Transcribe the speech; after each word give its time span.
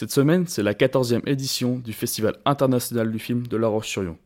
Cette 0.00 0.12
semaine, 0.12 0.46
c'est 0.46 0.62
la 0.62 0.72
14e 0.72 1.28
édition 1.28 1.78
du 1.78 1.92
Festival 1.92 2.38
international 2.46 3.12
du 3.12 3.18
film 3.18 3.46
de 3.46 3.56
La 3.58 3.68
Roche-sur-Yon. 3.68 4.16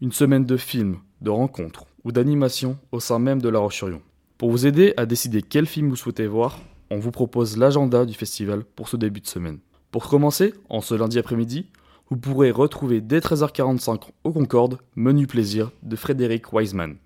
Une 0.00 0.10
semaine 0.10 0.44
de 0.44 0.56
films, 0.56 0.96
de 1.20 1.30
rencontres 1.30 1.84
ou 2.02 2.10
d'animations 2.10 2.78
au 2.90 2.98
sein 2.98 3.20
même 3.20 3.40
de 3.40 3.48
La 3.48 3.60
Roche-sur-Yon. 3.60 4.02
Pour 4.38 4.50
vous 4.50 4.66
aider 4.66 4.92
à 4.96 5.06
décider 5.06 5.42
quel 5.42 5.66
film 5.66 5.88
vous 5.88 5.94
souhaitez 5.94 6.26
voir, 6.26 6.58
on 6.90 6.98
vous 6.98 7.12
propose 7.12 7.56
l'agenda 7.56 8.06
du 8.06 8.14
festival 8.14 8.64
pour 8.64 8.88
ce 8.88 8.96
début 8.96 9.20
de 9.20 9.28
semaine. 9.28 9.60
Pour 9.92 10.08
commencer, 10.08 10.52
en 10.68 10.80
ce 10.80 10.96
lundi 10.96 11.20
après-midi, 11.20 11.66
vous 12.08 12.16
pourrez 12.16 12.50
retrouver 12.50 13.00
dès 13.00 13.20
13h45 13.20 14.08
au 14.24 14.32
Concorde 14.32 14.78
Menu 14.96 15.28
Plaisir 15.28 15.70
de 15.84 15.94
Frédéric 15.94 16.52
Wiseman. 16.52 16.96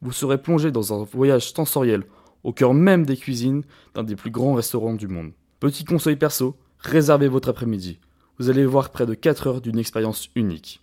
Vous 0.00 0.12
serez 0.12 0.40
plongé 0.40 0.70
dans 0.70 0.98
un 0.98 1.04
voyage 1.04 1.52
sensoriel 1.52 2.04
au 2.42 2.54
cœur 2.54 2.72
même 2.72 3.04
des 3.04 3.18
cuisines 3.18 3.64
d'un 3.94 4.02
des 4.02 4.16
plus 4.16 4.30
grands 4.30 4.54
restaurants 4.54 4.94
du 4.94 5.08
monde. 5.08 5.32
Petit 5.60 5.84
conseil 5.84 6.16
perso, 6.16 6.56
réservez 6.86 7.28
votre 7.28 7.48
après-midi. 7.48 7.98
Vous 8.38 8.50
allez 8.50 8.64
voir 8.64 8.90
près 8.90 9.06
de 9.06 9.14
4 9.14 9.46
heures 9.46 9.60
d'une 9.60 9.78
expérience 9.78 10.28
unique. 10.34 10.80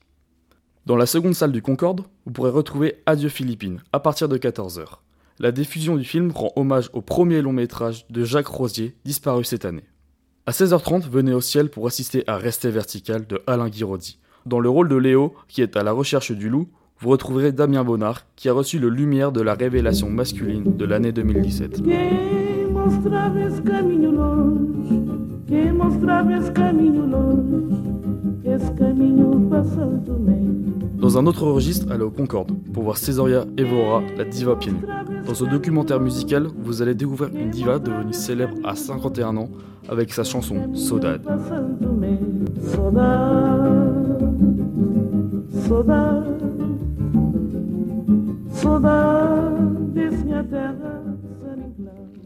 Dans 0.85 0.97
la 0.97 1.05
seconde 1.05 1.33
salle 1.33 1.51
du 1.51 1.61
Concorde, 1.61 2.01
vous 2.25 2.31
pourrez 2.31 2.49
retrouver 2.49 3.01
Adieu 3.05 3.29
Philippines 3.29 3.81
à 3.93 3.99
partir 3.99 4.27
de 4.27 4.37
14h. 4.37 4.83
La 5.39 5.51
diffusion 5.51 5.95
du 5.95 6.03
film 6.03 6.31
rend 6.31 6.51
hommage 6.55 6.89
au 6.93 7.01
premier 7.01 7.41
long 7.41 7.53
métrage 7.53 8.05
de 8.09 8.23
Jacques 8.23 8.47
Rosier 8.47 8.95
disparu 9.05 9.43
cette 9.43 9.65
année. 9.65 9.85
À 10.45 10.51
16h30, 10.51 11.09
venez 11.09 11.33
au 11.33 11.41
ciel 11.41 11.69
pour 11.69 11.87
assister 11.87 12.23
à 12.27 12.37
Rester 12.37 12.69
vertical 12.69 13.25
de 13.25 13.41
Alain 13.47 13.69
Guiraudy. 13.69 14.19
Dans 14.45 14.59
le 14.59 14.69
rôle 14.69 14.89
de 14.89 14.97
Léo, 14.97 15.33
qui 15.47 15.61
est 15.61 15.77
à 15.77 15.83
la 15.83 15.93
recherche 15.93 16.33
du 16.33 16.49
loup, 16.49 16.67
vous 16.99 17.09
retrouverez 17.09 17.51
Damien 17.53 17.83
Bonnard, 17.83 18.25
qui 18.35 18.49
a 18.49 18.53
reçu 18.53 18.77
le 18.77 18.89
Lumière 18.89 19.31
de 19.31 19.41
la 19.41 19.53
révélation 19.53 20.09
masculine 20.09 20.75
de 20.75 20.85
l'année 20.85 21.13
2017. 21.13 21.81
Dans 30.97 31.17
un 31.17 31.25
autre 31.25 31.45
registre, 31.47 31.91
allez 31.91 32.03
au 32.03 32.11
Concorde 32.11 32.51
pour 32.73 32.83
voir 32.83 32.97
Césaria 32.97 33.45
Evora, 33.57 34.01
la 34.17 34.23
diva 34.23 34.55
pied 34.55 34.71
Dans 35.27 35.33
ce 35.33 35.43
documentaire 35.43 35.99
musical, 35.99 36.47
vous 36.63 36.81
allez 36.81 36.95
découvrir 36.95 37.29
une 37.35 37.49
diva 37.49 37.77
devenue 37.79 38.13
célèbre 38.13 38.55
à 38.63 38.75
51 38.75 39.35
ans 39.37 39.49
avec 39.89 40.13
sa 40.13 40.23
chanson 40.23 40.73
Saudade. 40.73 41.21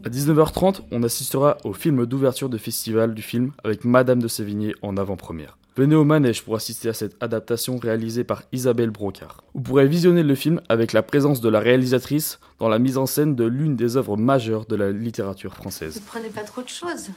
À 0.08 0.10
19h30, 0.10 0.84
on 0.90 1.02
assistera 1.02 1.58
au 1.64 1.74
film 1.74 2.06
d'ouverture 2.06 2.48
de 2.48 2.56
festival 2.56 3.12
du 3.12 3.20
film 3.20 3.52
avec 3.62 3.84
Madame 3.84 4.22
de 4.22 4.26
Sévigné 4.26 4.74
en 4.80 4.96
avant-première. 4.96 5.58
Venez 5.76 5.96
au 5.96 6.04
manège 6.04 6.42
pour 6.42 6.56
assister 6.56 6.88
à 6.88 6.94
cette 6.94 7.22
adaptation 7.22 7.76
réalisée 7.76 8.24
par 8.24 8.42
Isabelle 8.50 8.88
Brocard. 8.88 9.44
Vous 9.52 9.60
pourrez 9.60 9.86
visionner 9.86 10.22
le 10.22 10.34
film 10.34 10.62
avec 10.70 10.94
la 10.94 11.02
présence 11.02 11.42
de 11.42 11.50
la 11.50 11.60
réalisatrice 11.60 12.38
dans 12.58 12.70
la 12.70 12.78
mise 12.78 12.96
en 12.96 13.04
scène 13.04 13.34
de 13.34 13.44
l'une 13.44 13.76
des 13.76 13.98
œuvres 13.98 14.16
majeures 14.16 14.64
de 14.64 14.76
la 14.76 14.92
littérature 14.92 15.54
française. 15.54 15.96
Ne 15.96 16.06
prenez 16.06 16.30
pas 16.30 16.44
trop 16.44 16.62
de 16.62 16.70
choses. 16.70 17.10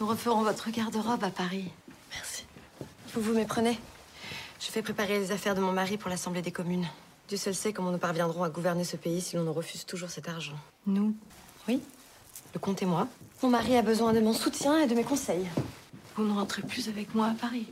Nous 0.00 0.06
referons 0.06 0.42
votre 0.42 0.70
garde-robe 0.70 1.22
à 1.22 1.28
Paris. 1.28 1.66
Merci. 2.10 2.44
Vous 3.12 3.20
vous 3.20 3.34
méprenez 3.34 3.78
Je 4.60 4.66
fais 4.70 4.80
préparer 4.80 5.18
les 5.18 5.30
affaires 5.30 5.54
de 5.54 5.60
mon 5.60 5.72
mari 5.72 5.98
pour 5.98 6.08
l'Assemblée 6.08 6.40
des 6.40 6.52
communes. 6.52 6.86
Dieu 7.28 7.36
seul 7.36 7.54
sait 7.54 7.74
comment 7.74 7.92
nous 7.92 7.98
parviendrons 7.98 8.44
à 8.44 8.48
gouverner 8.48 8.84
ce 8.84 8.96
pays 8.96 9.20
si 9.20 9.36
l'on 9.36 9.42
nous 9.42 9.52
refuse 9.52 9.84
toujours 9.84 10.08
cet 10.08 10.30
argent. 10.30 10.56
Nous? 10.86 11.14
Oui. 11.68 11.82
Le 12.54 12.58
comte 12.60 12.82
et 12.82 12.86
moi. 12.86 13.08
Mon 13.42 13.48
mari 13.48 13.76
a 13.76 13.82
besoin 13.82 14.12
de 14.12 14.20
mon 14.20 14.32
soutien 14.32 14.78
et 14.80 14.86
de 14.86 14.94
mes 14.94 15.04
conseils. 15.04 15.46
Vous 16.16 16.24
ne 16.24 16.32
rentrez 16.32 16.62
plus 16.62 16.88
avec 16.88 17.14
moi 17.14 17.26
à 17.28 17.34
Paris. 17.34 17.66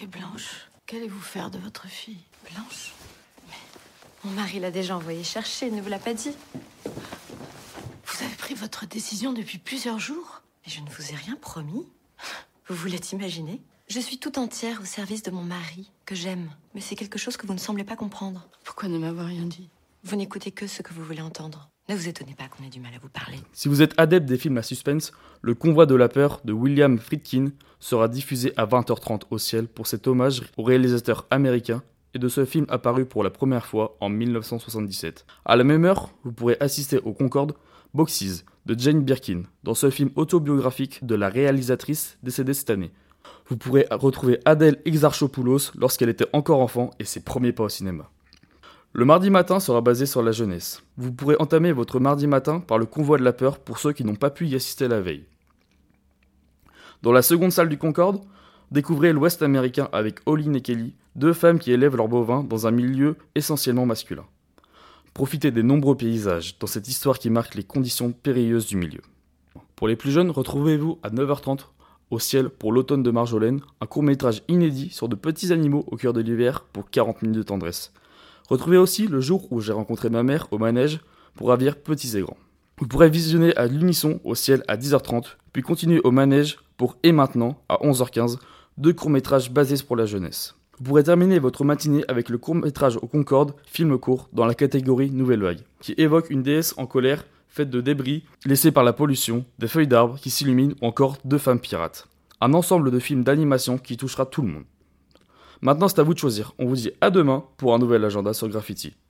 Et 0.00 0.06
Blanche, 0.06 0.68
qu'allez-vous 0.86 1.20
faire 1.20 1.50
de 1.50 1.58
votre 1.58 1.86
fille? 1.86 2.22
Blanche? 2.50 2.94
Mais 3.48 3.56
mon 4.24 4.30
mari 4.30 4.60
l'a 4.60 4.70
déjà 4.70 4.96
envoyée 4.96 5.24
chercher, 5.24 5.66
il 5.66 5.74
ne 5.74 5.82
vous 5.82 5.88
l'a 5.88 5.98
pas 5.98 6.14
dit. 6.14 6.32
Vous 6.84 8.24
avez 8.24 8.34
pris 8.36 8.54
votre 8.54 8.86
décision 8.86 9.32
depuis 9.32 9.58
plusieurs 9.58 9.98
jours 9.98 10.42
Mais 10.64 10.72
je 10.72 10.80
ne 10.80 10.88
vous 10.88 11.10
ai 11.12 11.16
rien 11.16 11.36
promis. 11.36 11.86
Vous 12.68 12.76
voulez 12.76 13.00
imaginer 13.12 13.60
Je 13.88 13.98
suis 13.98 14.18
tout 14.18 14.38
entière 14.38 14.80
au 14.80 14.84
service 14.84 15.22
de 15.22 15.30
mon 15.32 15.42
mari, 15.42 15.90
que 16.06 16.14
j'aime. 16.14 16.50
Mais 16.74 16.80
c'est 16.80 16.96
quelque 16.96 17.18
chose 17.18 17.36
que 17.36 17.46
vous 17.46 17.54
ne 17.54 17.58
semblez 17.58 17.84
pas 17.84 17.96
comprendre. 17.96 18.48
Pourquoi 18.64 18.88
ne 18.88 18.98
m'avoir 18.98 19.26
rien 19.26 19.44
dit? 19.44 19.68
Vous 20.04 20.16
n'écoutez 20.16 20.52
que 20.52 20.66
ce 20.66 20.82
que 20.82 20.94
vous 20.94 21.04
voulez 21.04 21.20
entendre. 21.20 21.68
Ne 21.90 21.96
vous 21.96 22.08
étonnez 22.08 22.36
pas 22.38 22.44
qu'on 22.44 22.62
ait 22.62 22.70
du 22.70 22.78
mal 22.78 22.92
à 22.94 23.00
vous 23.02 23.08
parler. 23.08 23.38
Si 23.52 23.66
vous 23.66 23.82
êtes 23.82 23.94
adepte 23.96 24.24
des 24.24 24.38
films 24.38 24.58
à 24.58 24.62
suspense, 24.62 25.10
Le 25.42 25.56
Convoi 25.56 25.86
de 25.86 25.96
la 25.96 26.08
peur 26.08 26.40
de 26.44 26.52
William 26.52 27.00
Friedkin 27.00 27.48
sera 27.80 28.06
diffusé 28.06 28.52
à 28.56 28.64
20h30 28.64 29.22
au 29.30 29.38
ciel 29.38 29.66
pour 29.66 29.88
cet 29.88 30.06
hommage 30.06 30.42
au 30.56 30.62
réalisateur 30.62 31.26
américain 31.32 31.82
et 32.14 32.20
de 32.20 32.28
ce 32.28 32.44
film 32.44 32.64
apparu 32.68 33.06
pour 33.06 33.24
la 33.24 33.30
première 33.30 33.66
fois 33.66 33.96
en 33.98 34.08
1977. 34.08 35.26
À 35.44 35.56
la 35.56 35.64
même 35.64 35.84
heure, 35.84 36.10
vous 36.22 36.30
pourrez 36.30 36.56
assister 36.60 36.98
au 36.98 37.12
Concorde 37.12 37.54
Boxes 37.92 38.44
de 38.66 38.78
Jane 38.78 39.02
Birkin, 39.02 39.42
dans 39.64 39.74
ce 39.74 39.90
film 39.90 40.10
autobiographique 40.14 41.04
de 41.04 41.16
la 41.16 41.28
réalisatrice 41.28 42.18
décédée 42.22 42.54
cette 42.54 42.70
année. 42.70 42.92
Vous 43.48 43.56
pourrez 43.56 43.88
retrouver 43.90 44.38
Adèle 44.44 44.80
Exarchopoulos 44.84 45.72
lorsqu'elle 45.76 46.08
était 46.08 46.28
encore 46.34 46.60
enfant 46.60 46.90
et 47.00 47.04
ses 47.04 47.18
premiers 47.18 47.52
pas 47.52 47.64
au 47.64 47.68
cinéma. 47.68 48.08
Le 48.92 49.04
mardi 49.04 49.30
matin 49.30 49.60
sera 49.60 49.80
basé 49.80 50.04
sur 50.04 50.20
la 50.20 50.32
jeunesse. 50.32 50.82
Vous 50.96 51.12
pourrez 51.12 51.36
entamer 51.38 51.70
votre 51.70 52.00
mardi 52.00 52.26
matin 52.26 52.58
par 52.58 52.76
le 52.76 52.86
convoi 52.86 53.18
de 53.18 53.22
la 53.22 53.32
peur 53.32 53.60
pour 53.60 53.78
ceux 53.78 53.92
qui 53.92 54.04
n'ont 54.04 54.16
pas 54.16 54.30
pu 54.30 54.48
y 54.48 54.56
assister 54.56 54.88
la 54.88 55.00
veille. 55.00 55.26
Dans 57.02 57.12
la 57.12 57.22
seconde 57.22 57.52
salle 57.52 57.68
du 57.68 57.78
Concorde, 57.78 58.20
découvrez 58.72 59.12
l'Ouest 59.12 59.42
américain 59.42 59.88
avec 59.92 60.18
Olin 60.26 60.54
et 60.54 60.60
Kelly, 60.60 60.94
deux 61.14 61.32
femmes 61.32 61.60
qui 61.60 61.70
élèvent 61.70 61.94
leurs 61.94 62.08
bovins 62.08 62.42
dans 62.42 62.66
un 62.66 62.72
milieu 62.72 63.16
essentiellement 63.36 63.86
masculin. 63.86 64.24
Profitez 65.14 65.52
des 65.52 65.62
nombreux 65.62 65.96
paysages 65.96 66.58
dans 66.58 66.66
cette 66.66 66.88
histoire 66.88 67.20
qui 67.20 67.30
marque 67.30 67.54
les 67.54 67.64
conditions 67.64 68.10
périlleuses 68.10 68.66
du 68.66 68.76
milieu. 68.76 69.02
Pour 69.76 69.86
les 69.86 69.96
plus 69.96 70.10
jeunes, 70.10 70.32
retrouvez-vous 70.32 70.98
à 71.04 71.10
9h30 71.10 71.60
au 72.10 72.18
ciel 72.18 72.48
pour 72.48 72.72
l'automne 72.72 73.04
de 73.04 73.10
Marjolaine, 73.12 73.60
un 73.80 73.86
court 73.86 74.02
métrage 74.02 74.42
inédit 74.48 74.90
sur 74.90 75.08
de 75.08 75.14
petits 75.14 75.52
animaux 75.52 75.84
au 75.86 75.96
cœur 75.96 76.12
de 76.12 76.20
l'hiver 76.20 76.64
pour 76.72 76.90
40 76.90 77.22
minutes 77.22 77.38
de 77.38 77.42
tendresse. 77.44 77.92
Retrouvez 78.50 78.78
aussi 78.78 79.06
le 79.06 79.20
jour 79.20 79.46
où 79.52 79.60
j'ai 79.60 79.72
rencontré 79.72 80.10
ma 80.10 80.24
mère 80.24 80.48
au 80.50 80.58
manège 80.58 80.98
pour 81.36 81.50
ravir 81.50 81.76
petits 81.76 82.18
et 82.18 82.20
grands. 82.20 82.36
Vous 82.78 82.88
pourrez 82.88 83.08
visionner 83.08 83.54
à 83.54 83.68
l'unisson 83.68 84.18
au 84.24 84.34
ciel 84.34 84.64
à 84.66 84.76
10h30, 84.76 85.36
puis 85.52 85.62
continuer 85.62 86.00
au 86.02 86.10
manège 86.10 86.58
pour 86.76 86.96
Et 87.04 87.12
maintenant 87.12 87.62
à 87.68 87.76
11h15, 87.76 88.38
deux 88.76 88.92
courts-métrages 88.92 89.52
basés 89.52 89.80
pour 89.86 89.94
la 89.94 90.04
jeunesse. 90.04 90.56
Vous 90.78 90.84
pourrez 90.84 91.04
terminer 91.04 91.38
votre 91.38 91.62
matinée 91.62 92.04
avec 92.08 92.28
le 92.28 92.38
court-métrage 92.38 92.96
au 92.96 93.06
Concorde, 93.06 93.54
film 93.66 93.96
court, 93.98 94.28
dans 94.32 94.46
la 94.46 94.54
catégorie 94.54 95.12
Nouvelle 95.12 95.42
Vague, 95.42 95.60
qui 95.78 95.94
évoque 95.96 96.28
une 96.28 96.42
déesse 96.42 96.74
en 96.76 96.86
colère 96.86 97.24
faite 97.46 97.70
de 97.70 97.80
débris 97.80 98.24
laissés 98.46 98.72
par 98.72 98.82
la 98.82 98.92
pollution, 98.92 99.44
des 99.60 99.68
feuilles 99.68 99.86
d'arbres 99.86 100.18
qui 100.18 100.30
s'illuminent 100.30 100.74
ou 100.82 100.86
encore 100.86 101.18
deux 101.24 101.38
femmes 101.38 101.60
pirates. 101.60 102.08
Un 102.40 102.54
ensemble 102.54 102.90
de 102.90 102.98
films 102.98 103.22
d'animation 103.22 103.78
qui 103.78 103.96
touchera 103.96 104.26
tout 104.26 104.42
le 104.42 104.48
monde. 104.48 104.64
Maintenant, 105.62 105.88
c'est 105.88 105.98
à 105.98 106.02
vous 106.02 106.14
de 106.14 106.18
choisir. 106.18 106.52
On 106.58 106.66
vous 106.66 106.76
dit 106.76 106.92
à 107.00 107.10
demain 107.10 107.44
pour 107.58 107.74
un 107.74 107.78
nouvel 107.78 108.04
agenda 108.04 108.32
sur 108.32 108.48
Graffiti. 108.48 108.94